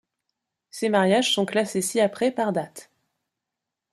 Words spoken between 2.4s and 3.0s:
date.